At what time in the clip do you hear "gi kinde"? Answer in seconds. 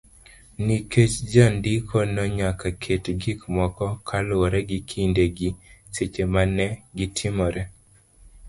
4.69-5.23